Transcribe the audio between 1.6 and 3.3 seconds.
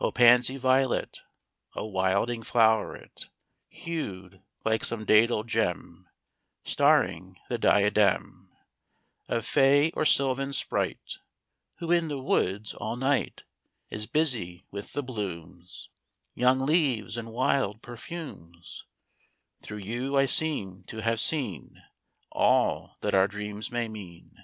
O wilding floweret,